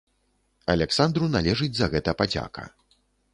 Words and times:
Аляксандру 0.73 1.27
належыць 1.35 1.71
за 1.81 1.91
гэта 1.93 2.17
падзяка. 2.23 2.67